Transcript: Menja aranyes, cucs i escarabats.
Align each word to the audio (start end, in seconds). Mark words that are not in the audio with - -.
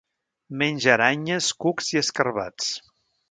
Menja 0.61 0.89
aranyes, 0.93 1.49
cucs 1.65 1.93
i 1.97 2.01
escarabats. 2.03 2.73